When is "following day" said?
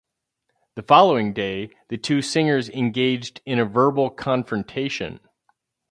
0.81-1.69